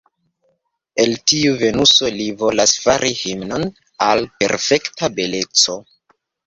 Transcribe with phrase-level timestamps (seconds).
[1.03, 3.69] El tiu Venuso li volas fari himnon
[4.11, 5.83] al perfekta beleco.